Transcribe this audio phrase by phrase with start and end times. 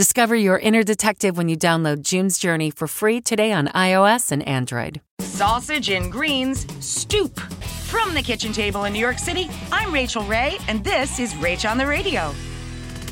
[0.00, 4.42] Discover your inner detective when you download June's Journey for free today on iOS and
[4.48, 5.02] Android.
[5.20, 7.38] Sausage and greens, stoup.
[7.84, 11.70] From the kitchen table in New York City, I'm Rachael Ray, and this is Rach
[11.70, 12.32] on the Radio.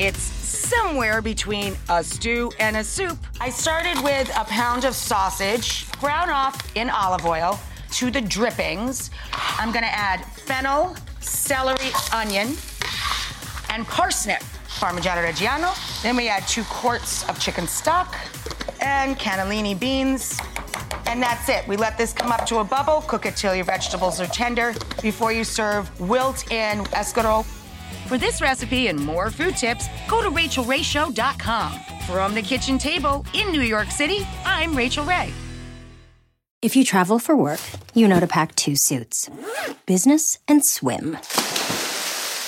[0.00, 3.16] It's somewhere between a stew and a soup.
[3.40, 7.60] I started with a pound of sausage, brown off in olive oil,
[7.92, 9.12] to the drippings.
[9.32, 12.56] I'm gonna add fennel, celery, onion,
[13.70, 14.42] and parsnip.
[14.82, 16.02] Parmigiano Reggiano.
[16.02, 18.18] Then we add two quarts of chicken stock
[18.80, 20.40] and cannellini beans.
[21.06, 21.66] And that's it.
[21.68, 24.74] We let this come up to a bubble, cook it till your vegetables are tender
[25.00, 27.44] before you serve wilt in escarole.
[28.08, 31.80] For this recipe and more food tips, go to rachaelrayshow.com.
[32.08, 35.32] From the kitchen table in New York City, I'm Rachael Ray.
[36.60, 37.60] If you travel for work,
[37.94, 39.30] you know to pack two suits
[39.86, 41.18] business and swim.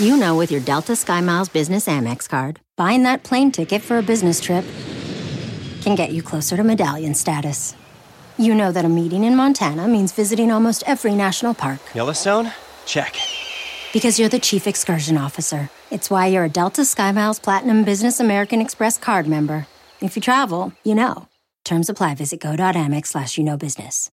[0.00, 4.02] You know, with your Delta SkyMiles Business Amex card, buying that plane ticket for a
[4.02, 4.64] business trip
[5.82, 7.74] can get you closer to medallion status.
[8.38, 11.80] You know that a meeting in Montana means visiting almost every national park.
[11.94, 12.50] Yellowstone?
[12.86, 13.14] Check.
[13.92, 15.68] Because you're the chief excursion officer.
[15.90, 19.66] It's why you're a Delta SkyMiles Platinum Business American Express card member.
[20.00, 21.28] If you travel, you know.
[21.66, 22.14] Terms apply.
[22.14, 24.08] Visit go.amex slash you know business.